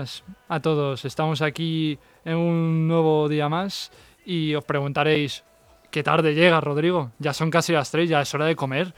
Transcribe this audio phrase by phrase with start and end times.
[0.00, 1.04] buenas a todos.
[1.04, 3.90] Estamos aquí en un nuevo día más
[4.24, 5.44] y os preguntaréis,
[5.90, 7.10] ¿qué tarde llega, Rodrigo?
[7.18, 8.94] Ya son casi las tres, ya es hora de comer.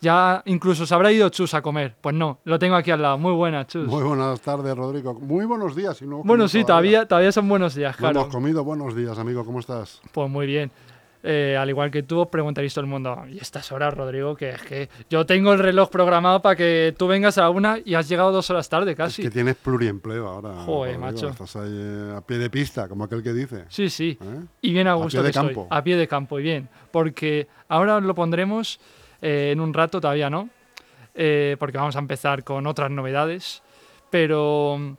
[0.00, 1.94] Ya incluso se habrá ido Chus a comer.
[2.00, 3.18] Pues no, lo tengo aquí al lado.
[3.18, 3.86] Muy buenas, Chus.
[3.86, 5.14] Muy buenas tardes, Rodrigo.
[5.14, 5.96] Muy buenos días.
[5.96, 8.22] Si no bueno, sí, todavía, todavía son buenos días, claro.
[8.22, 9.44] hemos comido buenos días, amigo.
[9.44, 10.02] ¿Cómo estás?
[10.10, 10.72] Pues muy bien.
[11.24, 14.34] Eh, al igual que tú, os preguntaréis todo el mundo, ¿y estas horas, Rodrigo?
[14.34, 17.94] Que es que yo tengo el reloj programado para que tú vengas a una y
[17.94, 19.22] has llegado dos horas tarde casi.
[19.22, 20.54] Es que tienes pluriempleo ahora.
[20.64, 21.28] Joder, macho.
[21.28, 23.64] Estás ahí eh, a pie de pista, como aquel que dice.
[23.68, 24.18] Sí, sí.
[24.20, 24.40] ¿Eh?
[24.62, 25.68] Y bien a gusto a pie de campo.
[25.70, 26.68] A pie de campo, y bien.
[26.90, 28.80] Porque ahora lo pondremos
[29.20, 30.48] en un rato, todavía no.
[31.12, 33.62] porque vamos a empezar con otras novedades.
[34.10, 34.92] Pero mm,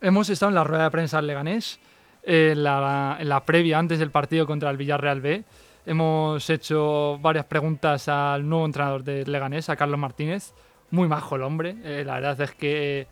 [0.00, 1.80] hemos estado en la rueda de prensa del Leganés
[2.26, 5.44] en la, previa, antes del partido contra el Villarreal B.
[5.86, 10.52] Hemos hecho varias preguntas al nuevo entrenador de Leganés, a Carlos Martínez.
[10.90, 13.06] Muy majo el hombre, eh, la verdad es que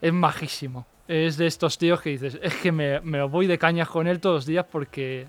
[0.00, 0.86] es majísimo.
[1.08, 4.20] Es de estos tíos que dices, es que me, me voy de cañas con él
[4.20, 5.26] todos los días porque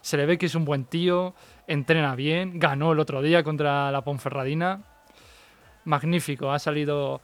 [0.00, 1.34] se le ve que es un buen tío,
[1.68, 4.82] entrena bien, ganó el otro día contra la Ponferradina.
[5.84, 7.20] Magnífico, ha salido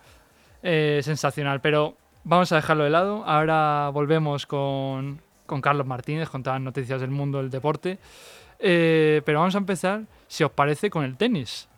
[0.62, 3.24] eh, sensacional, pero vamos a dejarlo de lado.
[3.24, 7.98] Ahora volvemos con, con Carlos Martínez, con todas las noticias del mundo del deporte.
[8.60, 11.68] Eh, pero vamos a empezar, si os parece, con el tenis.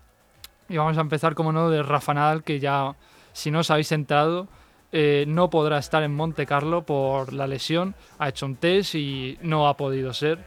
[0.69, 2.95] Y vamos a empezar, como no, de Rafa Nadal, que ya,
[3.33, 4.49] si no os habéis entrado,
[4.93, 7.95] eh, no podrá estar en Monte Carlo por la lesión.
[8.19, 10.39] Ha hecho un test y no ha podido ser.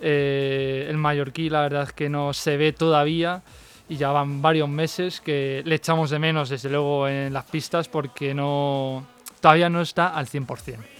[0.00, 3.42] Eh, el mallorquí, la verdad es que no se ve todavía
[3.88, 7.88] y ya van varios meses que le echamos de menos, desde luego, en las pistas
[7.88, 9.06] porque no,
[9.40, 10.95] todavía no está al 100%.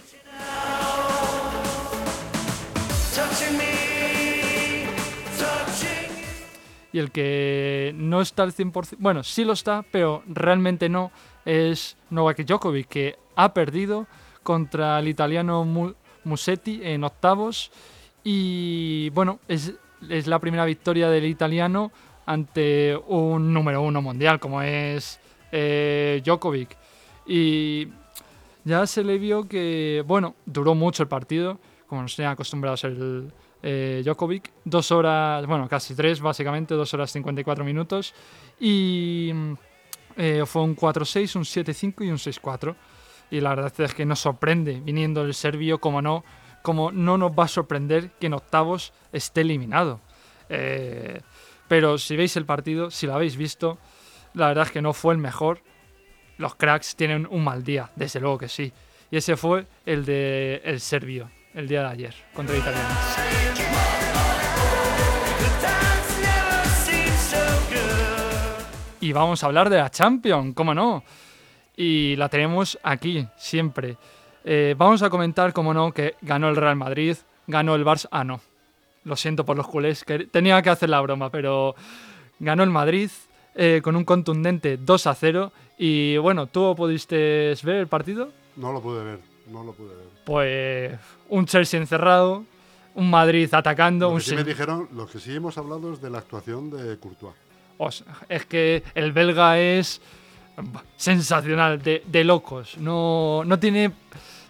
[6.91, 11.11] Y el que no está al 100%, bueno, sí lo está, pero realmente no,
[11.45, 14.07] es Novak Djokovic, que ha perdido
[14.43, 15.65] contra el italiano
[16.23, 17.71] Musetti en octavos
[18.23, 21.91] y bueno, es, la primera victoria del italiano
[22.25, 25.19] ante un número uno mundial como es
[25.51, 26.77] eh, Djokovic.
[27.25, 27.87] Y
[28.65, 33.31] ya se le vio que, bueno, duró mucho el partido, como nos tenían acostumbrados el,
[33.69, 34.49] eh, Djokovic.
[34.63, 38.13] Dos horas, bueno, casi tres, básicamente, dos horas 54 minutos.
[38.61, 39.53] Y mm,
[40.15, 42.75] eh, fue un 4-6, un 7-5 y un 6-4.
[43.29, 46.23] Y la verdad es que nos sorprende, viniendo el serbio, como no,
[46.61, 49.99] como no nos va a sorprender que en octavos esté eliminado.
[50.47, 51.19] Eh,
[51.67, 53.79] pero si veis el partido, si lo habéis visto,
[54.33, 55.61] la verdad es que no fue el mejor.
[56.37, 58.71] Los cracks tienen un mal día, desde luego que sí.
[59.11, 62.81] Y ese fue el de el serbio, el día de ayer, contra Italia.
[69.07, 71.01] y vamos a hablar de la Champions, ¿cómo no?
[71.77, 73.95] Y la tenemos aquí, siempre.
[74.43, 77.15] Eh, vamos a comentar, cómo no, que ganó el Real Madrid,
[77.45, 78.09] ganó el Barça.
[78.11, 78.41] Ah, no.
[79.05, 81.73] Lo siento por los culés, que tenía que hacer la broma, pero
[82.39, 83.09] ganó el Madrid
[83.55, 85.51] eh, con un contundente 2 a 0.
[85.77, 88.31] Y bueno, ¿tú pudiste ver el partido?
[88.57, 89.19] No lo pude ver,
[89.49, 90.05] no lo pude ver.
[90.25, 90.99] Pues
[91.29, 92.45] un Chelsea encerrado,
[92.95, 94.09] un Madrid atacando.
[94.09, 96.97] Lo que sí me dijeron, lo que sí hemos hablado es de la actuación de
[96.97, 97.35] Courtois
[98.29, 100.01] es que el belga es
[100.95, 102.77] sensacional, de, locos.
[102.77, 103.91] No, no, tiene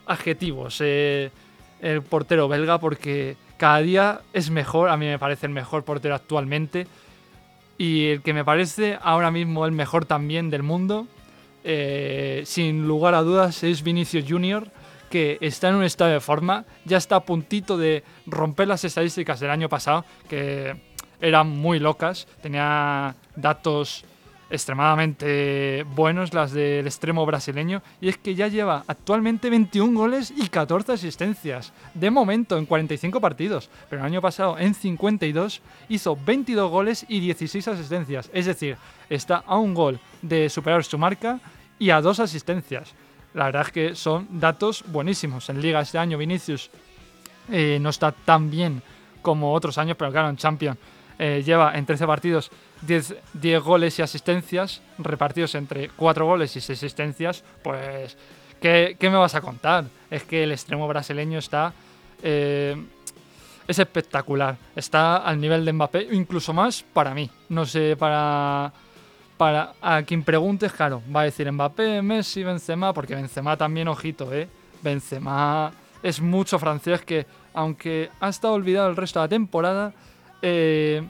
[0.06, 1.30] adjetivos eh,
[1.82, 4.90] el portero belga porque cada día es mejor.
[4.90, 6.88] A mí me parece el mejor portero actualmente.
[7.78, 11.08] Y el que me parece ahora mismo el mejor también del mundo,
[11.64, 14.72] eh, sin lugar a dudas, es Vinicius Junior,
[15.10, 19.40] que está en un estado de forma, ya está a puntito de romper las estadísticas
[19.40, 20.76] del año pasado, que
[21.20, 24.06] eran muy locas, tenía datos
[24.50, 30.48] extremadamente buenos las del extremo brasileño y es que ya lleva actualmente 21 goles y
[30.48, 36.72] 14 asistencias de momento en 45 partidos pero el año pasado en 52 hizo 22
[36.72, 38.78] goles y 16 asistencias es decir
[39.10, 41.40] está a un gol de superar su marca
[41.78, 42.94] y a dos asistencias
[43.38, 46.70] la verdad es que son datos buenísimos en liga este año Vinicius
[47.50, 48.82] eh, no está tan bien
[49.22, 50.78] como otros años pero claro en Champions
[51.20, 52.52] eh, lleva en 13 partidos
[52.82, 58.16] 10, 10, goles y asistencias, repartidos entre 4 goles y 6 asistencias, pues,
[58.62, 59.86] ¿qué, ¿qué, me vas a contar?
[60.12, 61.74] Es que el extremo brasileño está...
[62.22, 62.76] Eh,
[63.68, 64.56] es espectacular.
[64.78, 67.30] Está al nivel de Mbappé, incluso más para mí.
[67.50, 68.72] No sé, para,
[69.38, 74.34] para a quien preguntes, claro, va a decir Mbappé, Messi, Benzema, porque Benzema también, ojito,
[74.34, 74.48] ¿eh?
[74.82, 75.72] Benzema
[76.04, 79.94] es mucho francés que, aunque ha estado olvidado el resto de la temporada,
[80.42, 81.02] eh,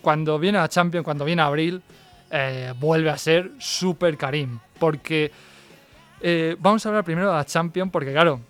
[0.00, 1.82] cuando viene a Champions, cuando viene a abril,
[2.30, 4.58] eh, vuelve a ser super Karim.
[4.78, 5.30] Porque
[6.26, 8.40] Eh, vamos a hablar primero de la Champions, porque claro,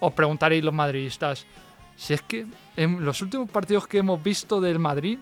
[0.00, 1.46] os preguntaréis los madridistas,
[1.94, 2.44] si es que
[2.76, 5.16] en los últimos partidos que hemos visto del Madrid,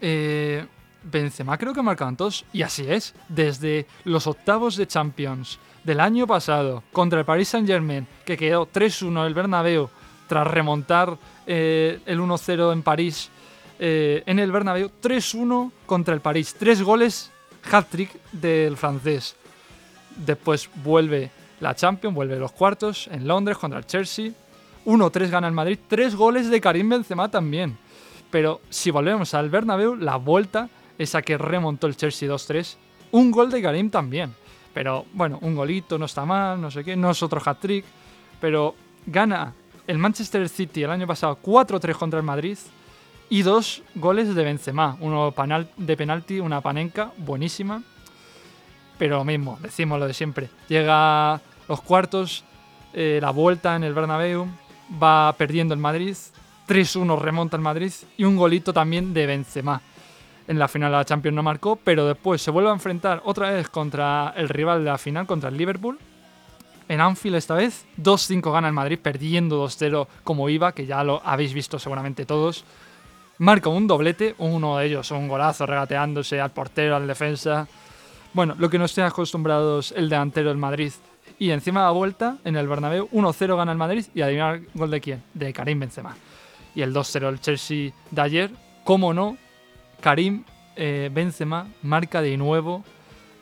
[0.00, 0.64] eh,
[1.10, 6.26] Benzema creo que marcaban todos, y así es, desde los octavos de Champions del año
[6.26, 9.88] pasado contra el Paris Saint Germain, que quedó 3-1 el Bernabéu
[10.26, 11.16] tras remontar
[11.46, 13.30] eh, el 1-0 en París
[13.78, 17.30] eh, en el Bernabéu, 3-1 contra el París, tres goles
[17.70, 19.36] hat-trick del francés.
[20.16, 21.30] Después vuelve
[21.60, 24.32] la Champions, vuelve los cuartos en Londres contra el Chelsea.
[24.86, 27.76] 1-3 gana el Madrid, tres goles de Karim Benzema también.
[28.30, 32.76] Pero si volvemos al Bernabéu, la vuelta, esa que remontó el Chelsea 2-3,
[33.12, 34.34] un gol de Karim también.
[34.74, 37.84] Pero bueno, un golito no está mal, no sé qué, no es otro hat-trick.
[38.40, 38.74] Pero
[39.06, 39.54] gana
[39.86, 42.58] el Manchester City el año pasado 4-3 contra el Madrid
[43.30, 44.96] y dos goles de Benzema.
[45.00, 45.32] Uno
[45.76, 47.82] de penalti, una panenca buenísima.
[48.98, 50.48] Pero lo mismo, decimos lo de siempre.
[50.68, 52.44] Llega los cuartos,
[52.92, 54.46] eh, la vuelta en el Bernabéu,
[55.02, 56.16] va perdiendo el Madrid,
[56.66, 59.80] 3-1 remonta el Madrid y un golito también de Benzema.
[60.48, 63.50] En la final de la Champions no marcó, pero después se vuelve a enfrentar otra
[63.50, 65.98] vez contra el rival de la final, contra el Liverpool.
[66.88, 71.20] En Anfield esta vez, 2-5 gana el Madrid, perdiendo 2-0 como iba, que ya lo
[71.24, 72.64] habéis visto seguramente todos.
[73.38, 77.66] Marca un doblete, uno de ellos un golazo regateándose al portero, al defensa.
[78.32, 80.92] Bueno, lo que no estén acostumbrados el delantero del Madrid.
[81.38, 84.90] Y encima de la vuelta, en el Bernabéu, 1-0 gana el Madrid y adivinar gol
[84.90, 85.22] de quién?
[85.34, 86.16] De Karim Benzema.
[86.74, 88.50] Y el 2-0 el Chelsea de ayer,
[88.84, 89.36] cómo no,
[90.00, 90.44] Karim
[90.76, 92.84] eh, Benzema marca de nuevo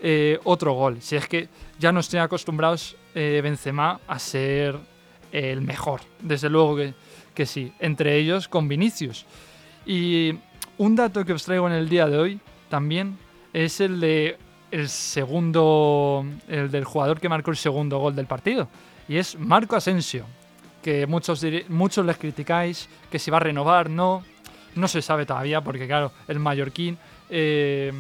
[0.00, 1.00] eh, otro gol.
[1.00, 1.48] Si es que
[1.78, 4.78] ya no estén acostumbrados eh, Benzema a ser
[5.32, 6.94] el mejor, desde luego que,
[7.34, 9.26] que sí, entre ellos con Vinicius.
[9.84, 10.34] Y
[10.78, 13.18] un dato que os traigo en el día de hoy también
[13.52, 14.36] es el de
[14.70, 18.68] el segundo, el del jugador que marcó el segundo gol del partido.
[19.08, 20.26] Y es Marco Asensio,
[20.82, 24.24] que muchos, muchos les criticáis, que si va a renovar, no.
[24.76, 26.98] No se sabe todavía, porque claro, el mallorquín
[27.30, 27.92] eh,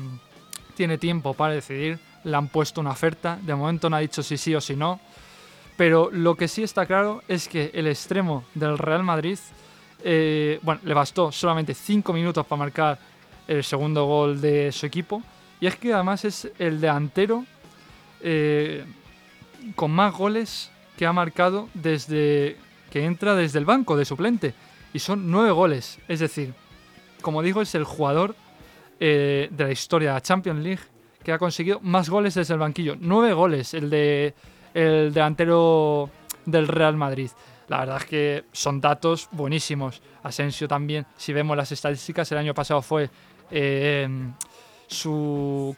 [0.76, 1.98] tiene tiempo para decidir.
[2.24, 3.38] Le han puesto una oferta.
[3.42, 5.00] De momento no ha dicho si sí o si no.
[5.76, 9.38] Pero lo que sí está claro es que el extremo del Real Madrid,
[10.02, 12.98] eh, bueno, le bastó solamente 5 minutos para marcar
[13.46, 15.22] el segundo gol de su equipo
[15.60, 17.44] y es que además es el delantero
[18.20, 18.84] eh,
[19.74, 22.56] con más goles que ha marcado desde
[22.90, 24.54] que entra desde el banco de suplente.
[24.92, 25.98] Y son nueve goles.
[26.06, 26.54] Es decir,
[27.24, 28.36] como digo, es el jugador
[29.00, 30.82] eh, de la historia de la Champions League
[31.24, 32.96] que ha conseguido más goles desde el banquillo.
[33.00, 34.34] Nueve goles, el de
[34.74, 36.10] el delantero
[36.44, 37.30] del Real Madrid.
[37.68, 40.02] La verdad es que son datos buenísimos.
[40.22, 43.08] Asensio también, si vemos las estadísticas, el año pasado fue
[43.50, 44.06] eh,
[44.86, 45.74] su,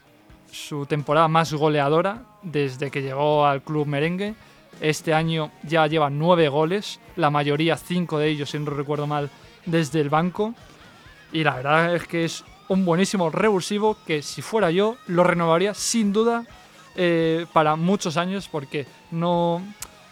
[0.88, 4.34] temporada más goleadora desde que llegó al club merengue.
[4.80, 9.30] Este año ya lleva nueve goles, la mayoría, cinco de ellos, si no recuerdo mal,
[9.64, 10.54] desde el banco.
[11.32, 15.74] Y la verdad es que es un buenísimo revulsivo que si fuera yo lo renovaría
[15.74, 16.44] sin duda
[16.96, 19.62] eh, para muchos años porque no,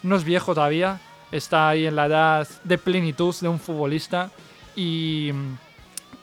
[0.03, 1.01] no es viejo todavía,
[1.33, 4.31] está ahí en la edad de plenitud de un futbolista
[4.77, 5.33] y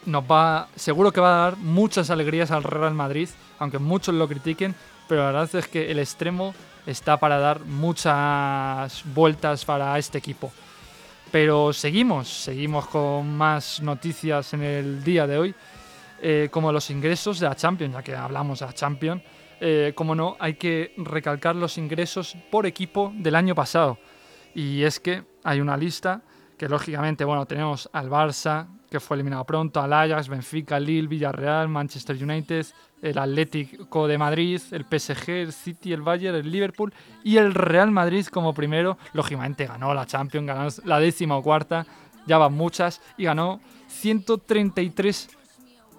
[0.06, 3.30] nos va, seguro que va a dar muchas alegrías al Real Madrid,
[3.60, 4.76] aunque muchos lo critiquen,
[5.08, 6.54] pero la verdad es que el extremo
[6.86, 10.52] está para dar muchas vueltas para este equipo.
[11.32, 15.56] Pero seguimos, seguimos con más noticias en el día de hoy,
[16.22, 19.22] eh, como los ingresos de la Champions, ya que hablamos de la Champions.
[19.62, 23.98] Eh, como no, hay que recalcar los ingresos por equipo del año pasado.
[24.54, 26.22] Y es que hay una lista
[26.58, 31.70] que lógicamente, bueno, tenemos al Barça, que fue eliminado pronto, al Ajax, Benfica, Lille, Villarreal,
[31.70, 32.66] Manchester United,
[33.02, 36.94] el Atlético de Madrid, el PSG, el City, el Bayern, el Liverpool
[37.24, 38.98] y el Real Madrid como primero.
[39.14, 41.86] Lógicamente ganó la Champions, ganó la décima o cuarta,
[42.28, 45.30] ya van muchas, y ganó 133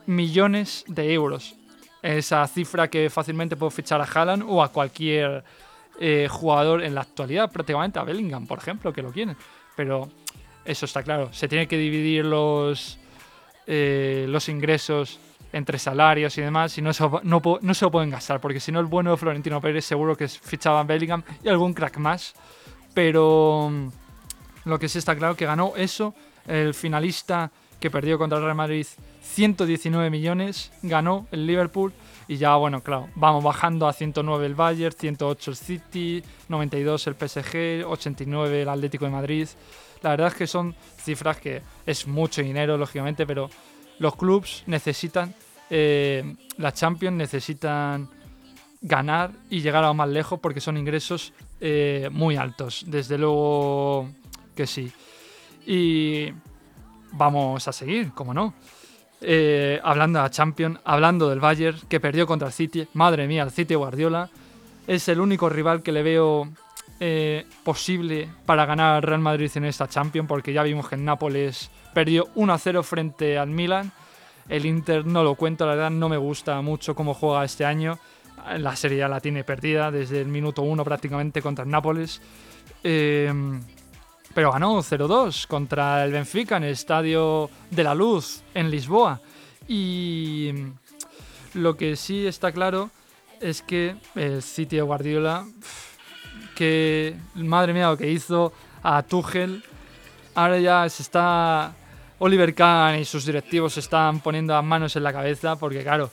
[0.05, 1.57] millones de euros.
[2.03, 5.43] Esa cifra que fácilmente puede fichar a Haaland o a cualquier
[5.99, 9.35] eh, jugador en la actualidad, prácticamente a Bellingham, por ejemplo, que lo quieren.
[9.77, 10.11] Pero
[10.65, 11.33] eso está claro.
[11.33, 12.99] Se tiene que dividir los,
[13.67, 15.19] eh, los ingresos
[15.53, 18.81] entre salarios y demás, y no se, no, se lo pueden gastar, porque si no
[18.81, 22.35] el bueno de Florentino Pérez seguro que fichaba Bellingham y algún crack más.
[22.95, 23.89] Pero mm,
[24.65, 26.15] lo que sí está claro que ganó eso,
[26.47, 27.51] el finalista
[27.81, 28.87] que perdió contra el Real Madrid
[29.23, 31.93] 119 millones, ganó el Liverpool
[32.29, 37.15] y ya bueno, claro, vamos bajando a 109 el Bayern, 108 el City, 92 el
[37.15, 39.49] PSG, 89 el Atlético de Madrid.
[40.03, 43.49] La verdad es que son cifras que es mucho dinero, lógicamente, pero
[43.99, 45.35] los clubs necesitan,
[45.71, 48.09] eh, la Champions necesitan
[48.81, 52.85] ganar y llegar a más lejos porque son ingresos eh, muy altos.
[52.87, 54.11] Desde luego
[54.57, 54.93] que sí.
[55.67, 56.33] Y
[57.13, 58.55] vamos a seguir, como no.
[59.21, 62.89] Eh, hablando de la Champions, hablando del Bayern, que perdió contra el City.
[62.95, 64.29] Madre mía, el City Guardiola
[64.87, 66.49] es el único rival que le veo
[67.01, 71.05] eh, posible para ganar al Real Madrid en esta Champions, porque ya vimos que el
[71.05, 73.93] Nápoles perdió 1-0 frente al Milan.
[74.49, 77.99] El Inter no lo cuento, la verdad no me gusta mucho cómo juega este año.
[78.59, 82.21] La serie ya la tiene perdida desde el minuto 1 prácticamente contra el Nápoles.
[82.83, 83.33] Eh,
[84.35, 89.21] pero ganó 0-2 contra el Benfica en el Estadio de la Luz en Lisboa.
[89.69, 90.53] Y
[91.55, 92.91] lo que sí está claro
[93.41, 95.45] es que el City de Guardiola,
[96.55, 99.63] que madre mía lo que hizo a Tuchel,
[100.35, 101.75] ahora ya se está
[102.19, 106.11] Oliver Kahn y sus directivos se están poniendo las manos en la cabeza porque claro,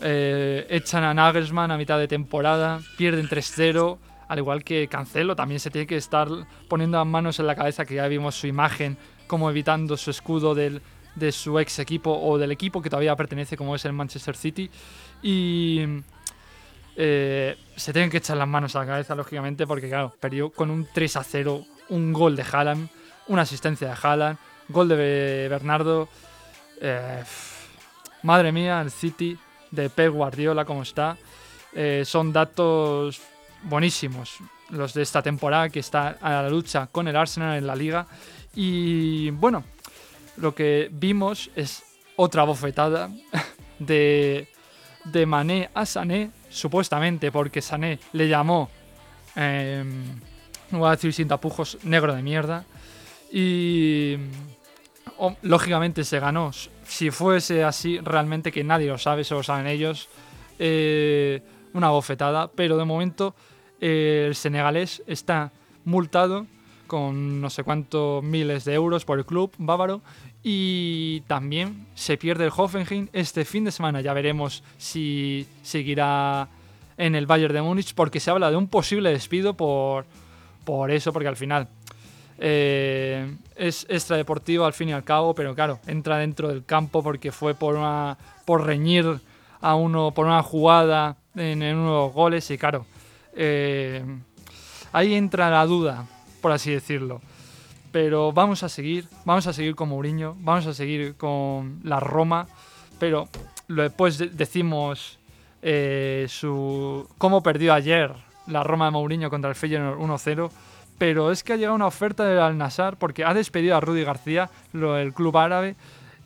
[0.00, 5.60] eh, echan a Nagelsmann a mitad de temporada, pierden 3-0 al igual que Cancelo, también
[5.60, 6.28] se tiene que estar
[6.68, 10.54] poniendo las manos en la cabeza que ya vimos su imagen como evitando su escudo
[10.54, 10.82] del,
[11.14, 14.70] de su ex equipo o del equipo que todavía pertenece como es el Manchester City.
[15.22, 15.80] Y
[16.96, 20.70] eh, se tienen que echar las manos a la cabeza, lógicamente, porque claro, perdió con
[20.70, 22.88] un 3 a 0, un gol de Haaland,
[23.28, 24.38] una asistencia de Haaland,
[24.68, 26.08] gol de Bernardo.
[26.80, 27.22] Eh,
[28.22, 29.38] madre mía, el City
[29.70, 31.16] de Pep Guardiola, como está.
[31.72, 33.20] Eh, son datos
[33.62, 34.38] buenísimos
[34.70, 38.06] los de esta temporada que está a la lucha con el Arsenal en la liga.
[38.54, 39.64] Y bueno,
[40.36, 41.82] lo que vimos es
[42.16, 43.10] otra bofetada
[43.78, 44.48] de,
[45.04, 48.70] de Mané a Sané, supuestamente porque Sané le llamó,
[49.36, 49.84] eh,
[50.70, 52.64] voy a decir sin tapujos, negro de mierda.
[53.30, 54.16] Y
[55.42, 56.50] lógicamente se ganó.
[56.84, 60.08] Si fuese así, realmente que nadie lo sabe, solo saben ellos.
[60.58, 61.42] Eh,
[61.74, 63.34] una bofetada, pero de momento
[63.78, 65.52] el senegalés está
[65.84, 66.46] multado
[66.86, 70.00] con no sé cuántos miles de euros por el club bávaro
[70.48, 74.00] y también se pierde el Hoffenheim este fin de semana.
[74.00, 76.46] Ya veremos si seguirá
[76.96, 80.06] en el Bayern de Múnich porque se habla de un posible despido por,
[80.64, 81.66] por eso, porque al final
[82.38, 87.32] eh, es extradeportivo al fin y al cabo, pero claro, entra dentro del campo porque
[87.32, 89.18] fue por, una, por reñir
[89.60, 92.86] a uno, por una jugada en, en unos goles y claro,
[93.34, 94.00] eh,
[94.92, 96.06] ahí entra la duda,
[96.40, 97.20] por así decirlo.
[97.92, 102.46] Pero vamos a seguir, vamos a seguir con Mourinho, vamos a seguir con la Roma,
[102.98, 103.28] pero
[103.68, 105.18] después decimos
[105.62, 108.12] eh, su cómo perdió ayer
[108.46, 110.50] la Roma de Mourinho contra el Feyenoord 1-0,
[110.98, 114.04] pero es que ha llegado una oferta del Al Nassr porque ha despedido a Rudy
[114.04, 115.76] García, lo, el club árabe,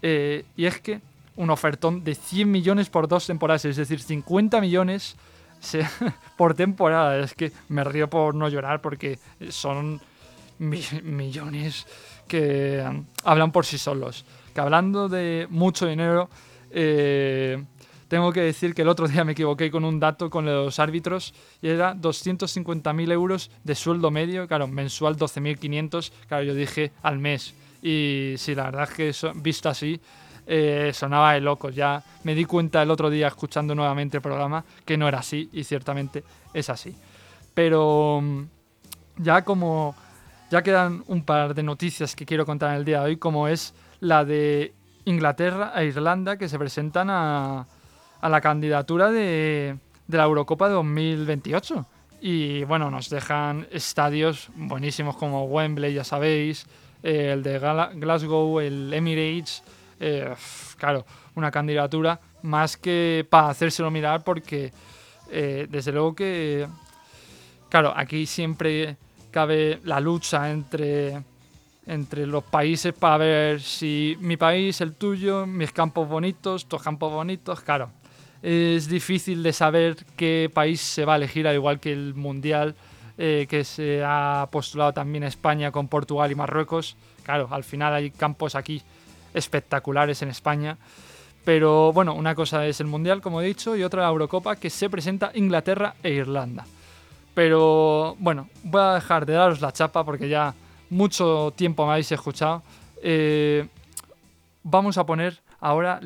[0.02, 1.00] eh, y es que
[1.36, 5.16] un ofertón de 100 millones por dos temporadas, es decir, 50 millones
[6.36, 7.18] por temporada.
[7.18, 10.00] Es que me río por no llorar porque son
[10.60, 11.86] millones
[12.28, 12.84] que
[13.24, 14.24] hablan por sí solos.
[14.54, 16.28] Que hablando de mucho dinero,
[16.70, 17.62] eh,
[18.08, 21.34] tengo que decir que el otro día me equivoqué con un dato con los árbitros
[21.62, 27.54] y era 250.000 euros de sueldo medio, claro, mensual 12.500, claro, yo dije al mes.
[27.82, 30.00] Y si la verdad es que visto así,
[30.46, 31.74] eh, sonaba de locos.
[31.74, 35.48] Ya me di cuenta el otro día escuchando nuevamente el programa que no era así
[35.52, 36.94] y ciertamente es así.
[37.54, 38.42] Pero mm,
[39.18, 39.94] ya como
[40.50, 43.48] ya quedan un par de noticias que quiero contar en el día de hoy, como
[43.48, 47.66] es la de Inglaterra e Irlanda que se presentan a,
[48.20, 49.76] a la candidatura de,
[50.06, 51.86] de la Eurocopa 2028.
[52.20, 56.66] Y bueno, nos dejan estadios buenísimos como Wembley, ya sabéis,
[57.02, 57.58] eh, el de
[57.94, 59.62] Glasgow, el Emirates,
[60.00, 60.34] eh,
[60.76, 64.72] claro, una candidatura más que para hacérselo mirar porque
[65.30, 66.66] eh, desde luego que,
[67.68, 68.96] claro, aquí siempre
[69.30, 71.22] cabe la lucha entre,
[71.86, 77.12] entre los países para ver si mi país, el tuyo, mis campos bonitos, tus campos
[77.12, 77.90] bonitos, claro.
[78.42, 82.74] Es difícil de saber qué país se va a elegir, al igual que el Mundial
[83.22, 86.96] eh, que se ha postulado también España con Portugal y Marruecos.
[87.22, 88.80] Claro, al final hay campos aquí
[89.34, 90.78] espectaculares en España.
[91.44, 94.70] Pero bueno, una cosa es el Mundial, como he dicho, y otra la Eurocopa que
[94.70, 96.64] se presenta Inglaterra e Irlanda.
[97.40, 100.52] Pero bueno, voy a dejar de daros la chapa porque ya
[100.90, 102.62] mucho tiempo me habéis escuchado.
[103.02, 103.66] Eh,
[104.62, 106.00] vamos a poner ahora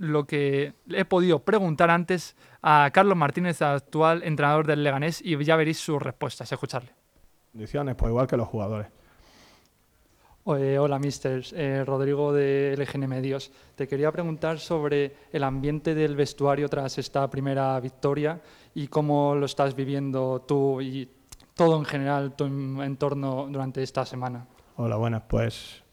[0.00, 5.54] lo que he podido preguntar antes a Carlos Martínez, actual entrenador del Leganés, y ya
[5.54, 6.50] veréis sus respuestas.
[6.50, 6.90] Escucharle.
[7.52, 8.88] Condiciones, pues igual que los jugadores.
[10.58, 11.44] Eh, hola, mister.
[11.52, 13.52] Eh, Rodrigo de LGN Medios.
[13.76, 18.40] Te quería preguntar sobre el ambiente del vestuario tras esta primera victoria
[18.74, 21.08] y cómo lo estás viviendo tú y
[21.54, 24.46] todo en general, tu entorno durante esta semana?
[24.76, 25.22] Hola, buenas.
[25.28, 25.84] Pues,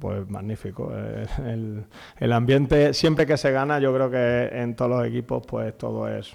[0.00, 0.90] pues magnífico.
[0.92, 1.84] Eh, el,
[2.18, 6.08] el, ambiente, siempre que se gana, yo creo que en todos los equipos, pues todo
[6.08, 6.34] es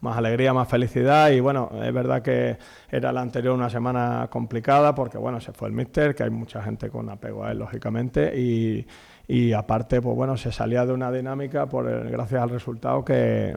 [0.00, 1.30] más alegría, más felicidad.
[1.30, 2.58] Y bueno, es verdad que
[2.90, 6.62] era la anterior una semana complicada porque, bueno, se fue el míster, que hay mucha
[6.62, 8.36] gente con apego a él, lógicamente.
[8.36, 8.84] Y,
[9.28, 13.54] y aparte, pues bueno, se salía de una dinámica por gracias al resultado que,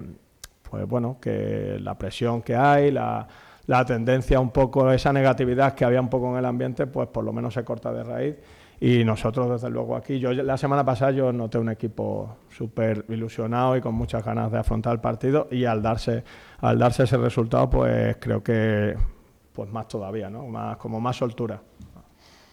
[0.70, 3.28] pues bueno, que la presión que hay, la
[3.70, 7.24] la tendencia un poco, esa negatividad que había un poco en el ambiente, pues por
[7.24, 8.36] lo menos se corta de raíz.
[8.80, 13.78] Y nosotros, desde luego, aquí, yo la semana pasada yo noté un equipo súper ilusionado
[13.78, 16.24] y con muchas ganas de afrontar el partido y al darse,
[16.62, 18.98] al darse ese resultado, pues creo que
[19.54, 20.48] pues más todavía, ¿no?
[20.48, 21.62] Más, como más soltura.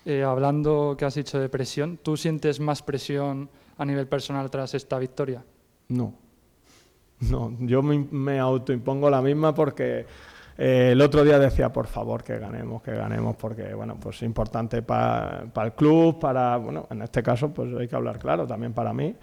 [0.05, 4.75] Eh, hablando que has dicho de presión, ¿tú sientes más presión a nivel personal tras
[4.75, 5.43] esta victoria?
[5.89, 6.13] No,
[7.21, 10.07] no, yo me, autoimpongo la misma porque
[10.59, 14.23] eh, el otro día decía, por favor, que ganemos, que ganemos, porque bueno, pues es
[14.23, 18.73] importante para el club, para, bueno, en este caso, pues hay que hablar claro, también
[18.73, 19.15] para mí.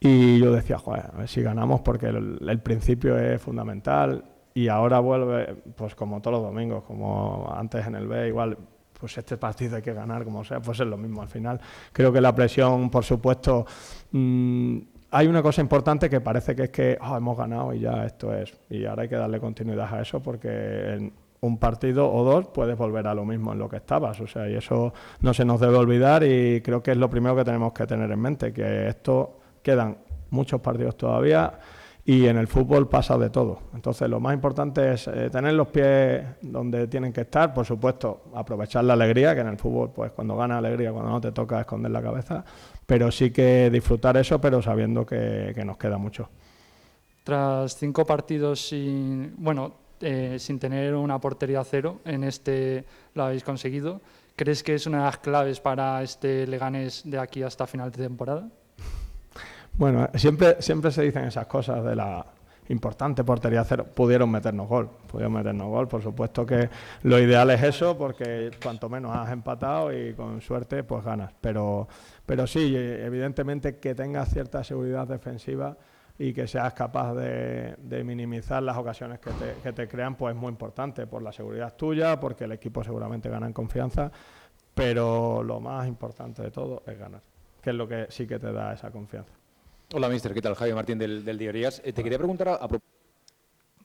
[0.00, 4.24] Y yo decía, joder, a ver si ganamos, porque el, principio es fundamental.
[4.54, 8.56] Y ahora vuelve, pues como todos los domingos, como antes en el B, igual,
[8.98, 11.60] pues este partido hay que ganar, como sea, pues es lo mismo al final.
[11.92, 13.66] Creo que la presión, por supuesto,
[14.12, 14.78] mmm,
[15.10, 18.34] hay una cosa importante que parece que es que oh, hemos ganado y ya esto
[18.34, 18.52] es.
[18.68, 22.76] Y ahora hay que darle continuidad a eso porque en un partido o dos puedes
[22.76, 24.20] volver a lo mismo en lo que estabas.
[24.20, 27.34] O sea, y eso no se nos debe olvidar y creo que es lo primero
[27.34, 29.98] que tenemos que tener en mente, que esto quedan
[30.30, 31.58] muchos partidos todavía
[32.10, 33.60] y en el fútbol pasa de todo.
[33.72, 38.24] Entonces lo más importante es eh, tener los pies donde tienen que estar, por supuesto,
[38.34, 41.60] aprovechar la alegría, que en el fútbol pues cuando gana alegría, cuando no te toca
[41.60, 42.44] esconder la cabeza,
[42.84, 46.28] pero sí que disfrutar eso, pero sabiendo que, nos queda mucho.
[47.22, 53.44] Tras cinco partidos sin, bueno, eh, sin tener una portería cero, en este lo habéis
[53.44, 54.00] conseguido.
[54.34, 58.02] ¿Crees que es una de las claves para este Leganés de aquí hasta final de
[58.02, 58.48] temporada?
[59.80, 62.22] Bueno, siempre, siempre se dicen esas cosas de la
[62.68, 63.86] importante portería cero.
[63.94, 65.88] Pudieron meternos gol, pudieron meternos gol.
[65.88, 66.68] Por supuesto que
[67.04, 71.32] lo ideal es eso, porque cuanto menos has empatado y con suerte, pues ganas.
[71.40, 71.88] Pero,
[72.26, 75.78] pero sí, evidentemente que tengas cierta seguridad defensiva
[76.18, 80.38] y que seas capaz de, minimizar las ocasiones que te, que te, crean, pues es
[80.38, 84.12] muy importante por la seguridad tuya, porque el equipo seguramente gana en confianza,
[84.74, 87.22] pero lo más importante de todo es ganar,
[87.62, 89.39] que es lo que sí que te da esa confianza.
[89.92, 90.32] Hola, mister.
[90.32, 90.54] ¿Qué tal?
[90.54, 91.82] Javier Martín del, del Diorías.
[91.84, 92.68] Eh, te quería preguntar a,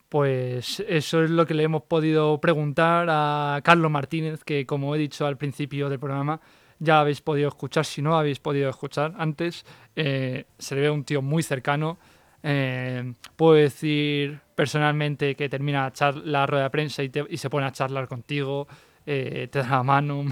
[0.08, 5.00] Pues eso es lo que le hemos podido preguntar a Carlos Martínez, que como he
[5.00, 6.40] dicho al principio del programa,
[6.78, 9.66] ya habéis podido escuchar, si no habéis podido escuchar antes,
[9.96, 11.98] eh, se le ve un tío muy cercano.
[12.44, 15.92] Eh, puedo decir personalmente que termina
[16.24, 18.68] la rueda de prensa y, y, se pone a charlar contigo,
[19.04, 20.24] te da la mano.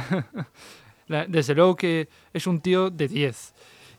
[1.08, 3.54] Desde luego que es un tío de 10.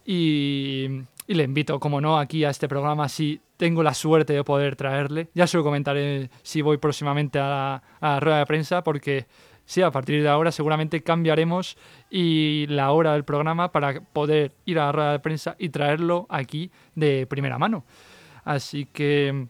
[0.06, 0.88] Y
[1.26, 4.76] y le invito, como no, aquí a este programa si tengo la suerte de poder
[4.76, 5.28] traerle.
[5.34, 9.26] Ya se lo comentaré si voy próximamente a la, rueda de prensa, porque
[9.64, 11.78] sí, a partir de ahora seguramente cambiaremos
[12.10, 16.26] y la hora del programa para poder ir a la rueda de prensa y traerlo
[16.28, 17.84] aquí de primera mano.
[18.44, 19.46] Así que,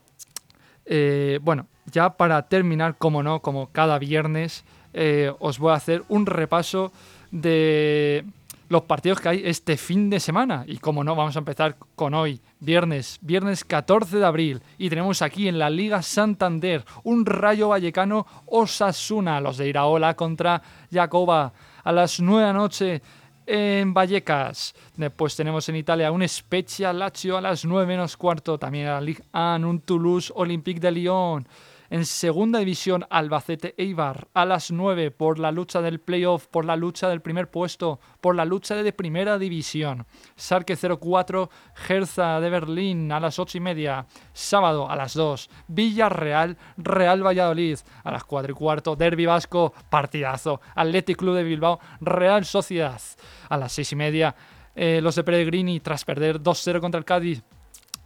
[0.84, 6.04] eh, bueno, ya para terminar, como no, como cada viernes, eh, os voy a hacer
[6.08, 6.92] un repaso
[7.32, 8.24] de
[8.68, 10.64] los partidos que hay este fin de semana.
[10.66, 14.62] Y como no, vamos a empezar con hoy, viernes, viernes 14 de abril.
[14.78, 20.62] Y tenemos aquí en la Liga Santander un Rayo Vallecano Osasuna, los de Iraola contra
[20.92, 23.02] Jacoba a las 9 de la noche
[23.46, 24.74] en Vallecas.
[24.96, 28.58] Después tenemos en Italia un Spezia Lazio a las 9 menos cuarto.
[28.58, 31.46] También a la Ligue 1, un Toulouse Olympique de Lyon.
[31.94, 36.74] En segunda división, Albacete Eibar a las 9 por la lucha del playoff, por la
[36.74, 40.04] lucha del primer puesto, por la lucha de primera división.
[40.34, 44.06] Sarke 04, Gerza de Berlín a las 8 y media.
[44.32, 48.96] Sábado a las 2, Villarreal, Real Valladolid a las 4 y cuarto.
[48.96, 50.60] Derby Vasco, partidazo.
[50.74, 53.00] Athletic Club de Bilbao, Real Sociedad
[53.48, 54.34] a las 6 y media.
[54.74, 57.44] Eh, los de Peregrini, tras perder 2-0 contra el Cádiz,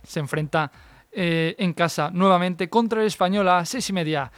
[0.02, 0.70] se enfrenta
[1.10, 4.30] eh, en casa nuevamente contra el Español a seis y media.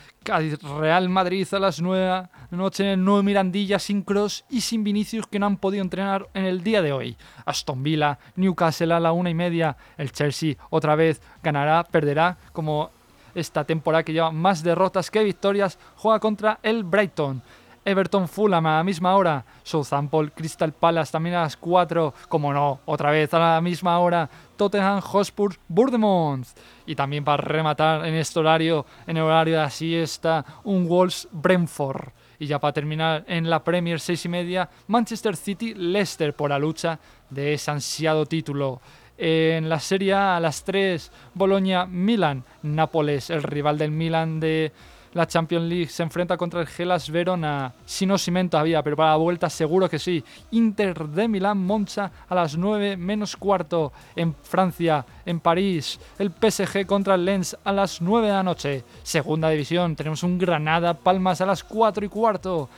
[0.79, 4.61] Real Madrid a las nueve de la noche en el nuevo Mirandilla sin Cross y
[4.61, 7.17] sin Vinicius que no han podido entrenar en el día de hoy.
[7.45, 9.77] Aston Villa, Newcastle a la una y media.
[9.99, 12.91] El Chelsea otra vez ganará, perderá como
[13.35, 15.79] esta temporada que lleva más derrotas que victorias.
[15.97, 17.43] Juega contra el Brighton.
[17.85, 19.45] Everton Fulham a la misma hora.
[19.63, 22.15] Southampton Crystal Palace también a las 4.
[22.29, 24.29] Como no, otra vez a la misma hora.
[24.57, 26.49] Tottenham Hotspur Bournemouth.
[26.87, 31.29] Y también para rematar en este horario, en el horario de la siesta, un Wolves
[31.33, 32.11] Brentford.
[32.39, 36.59] Y ya para terminar en la Premier 6 y media, Manchester City Leicester por la
[36.59, 38.81] lucha de ese ansiado título.
[39.19, 42.43] En la Serie A, a las 3, Boloña Milan.
[42.63, 44.73] Nápoles, el rival del Milan de
[45.13, 47.73] la Champions League se enfrenta contra el Gelas Verona.
[47.85, 50.23] Si no cimento había, pero para la vuelta seguro que sí.
[50.53, 53.93] Inter de Milán Monza a las 9 menos cuarto.
[54.15, 58.85] En Francia, en París, el PSG contra el Lens a las 9 de la noche.
[59.03, 62.69] Segunda división, tenemos un Granada Palmas a las 4 y cuarto.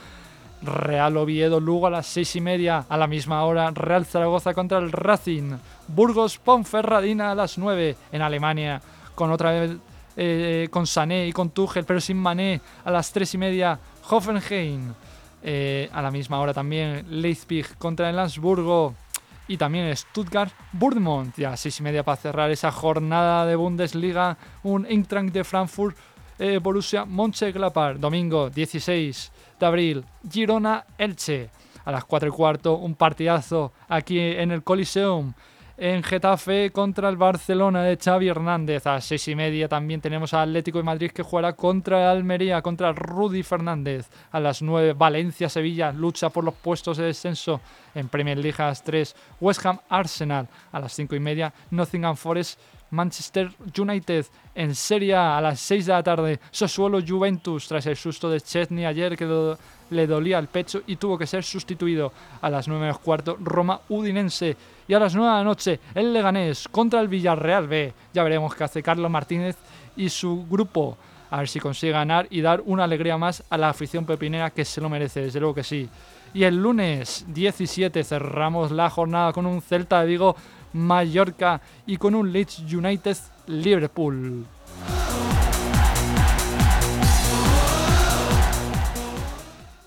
[0.63, 2.85] Real Oviedo Lugo a las 6 y media.
[2.89, 5.57] A la misma hora, Real Zaragoza contra el Racing.
[5.87, 8.81] Burgos Ponferradina a las 9 en Alemania.
[9.13, 9.77] Con otra vez
[10.15, 14.93] eh, con Sané y con Tuchel, pero sin Mané, a las 3 y media, Hoffenheim.
[15.45, 18.93] Eh, a la misma hora también Leipzig contra el Landsburgo
[19.45, 21.35] y también Stuttgart Bournemouth.
[21.35, 24.37] Ya, 6 y media para cerrar esa jornada de Bundesliga.
[24.63, 25.97] Un Eintracht de Frankfurt,
[26.39, 27.97] eh, Borussia Mönchengladbach.
[27.97, 31.49] Domingo 16 de abril, Girona Elche.
[31.85, 35.33] A las 4 y cuarto, un partidazo aquí en el Coliseum
[35.77, 38.85] en Getafe contra el Barcelona de Xavi Hernández.
[38.85, 42.93] A seis y media también tenemos a Atlético de Madrid que jugará contra Almería, contra
[42.93, 44.09] Rudy Fernández.
[44.31, 47.61] A las 9 Valencia-Sevilla, lucha por los puestos de descenso
[47.95, 49.15] en Premier League a las 3.
[49.41, 51.53] West Ham Arsenal a las 5 y media.
[51.71, 52.59] Nottingham Forest
[52.91, 56.39] Manchester United en Serie A a las 6 de la tarde.
[56.51, 59.57] Sassuolo Juventus tras el susto de Chesney ayer que
[59.89, 62.13] le dolía el pecho y tuvo que ser sustituido.
[62.41, 64.55] A las 9 menos cuarto Roma Udinense
[64.87, 67.93] y a las 9 de la noche el Leganés contra el Villarreal B.
[68.13, 69.55] Ya veremos qué hace Carlos Martínez
[69.95, 70.97] y su grupo.
[71.29, 74.65] A ver si consigue ganar y dar una alegría más a la afición pepinera que
[74.65, 75.89] se lo merece, desde luego que sí.
[76.33, 80.35] Y el lunes 17 cerramos la jornada con un Celta de Vigo
[80.73, 83.17] Mallorca y con un Leeds United
[83.47, 84.45] Liverpool.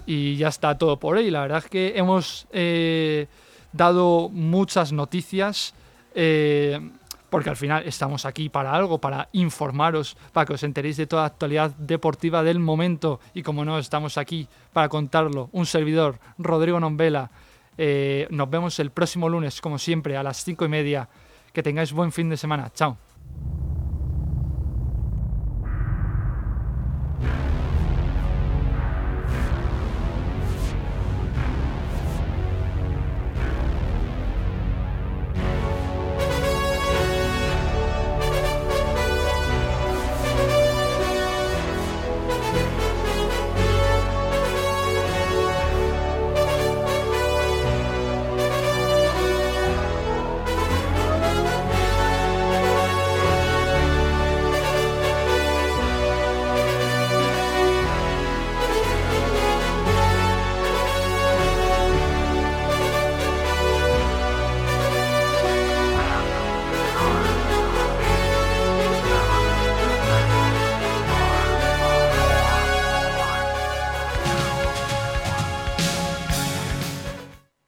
[0.06, 1.30] Y ya está todo por ahí.
[1.30, 3.26] La verdad es que hemos eh,
[3.76, 5.74] dado muchas noticias.
[6.14, 6.80] Eh,
[7.30, 11.22] porque al final estamos aquí para algo, para informaros, para que os enteréis de toda
[11.22, 13.20] la actualidad deportiva del momento.
[13.34, 15.50] Y como no, estamos aquí para contarlo.
[15.52, 17.30] Un servidor, Rodrigo Nombela.
[17.78, 21.08] Eh, nos vemos el próximo lunes, como siempre, a las cinco y media.
[21.52, 22.70] Que tengáis buen fin de semana.
[22.72, 23.05] Chao.